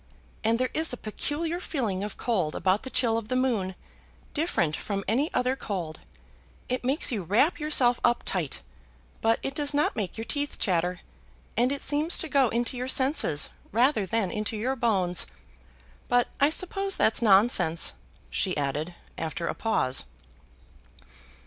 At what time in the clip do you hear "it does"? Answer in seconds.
9.43-9.75